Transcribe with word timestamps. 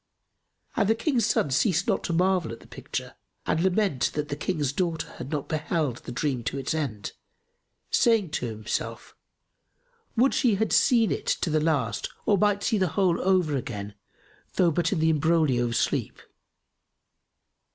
And 0.75 0.89
the 0.89 0.95
King's 0.95 1.27
son 1.27 1.51
ceased 1.51 1.85
not 1.87 2.03
to 2.05 2.11
marvel 2.13 2.51
at 2.51 2.59
the 2.61 2.65
picture 2.67 3.13
and 3.45 3.61
lament 3.61 4.11
that 4.15 4.29
the 4.29 4.35
King's 4.35 4.73
daughter 4.73 5.07
had 5.19 5.29
not 5.29 5.47
beheld 5.47 5.97
the 5.97 6.11
dream 6.11 6.43
to 6.45 6.57
its 6.57 6.73
end, 6.73 7.11
saying 7.91 8.33
in 8.41 8.47
himself, 8.47 9.15
"Would 10.17 10.33
she 10.33 10.55
had 10.55 10.73
seen 10.73 11.11
it 11.11 11.27
to 11.27 11.51
the 11.51 11.61
last 11.61 12.09
or 12.25 12.35
might 12.35 12.63
see 12.63 12.79
the 12.79 12.87
whole 12.97 13.21
over 13.21 13.55
again, 13.55 13.93
though 14.55 14.71
but 14.71 14.91
in 14.91 14.97
the 14.97 15.11
imbroglio 15.11 15.65
of 15.65 15.75
sleep!" 15.75 16.19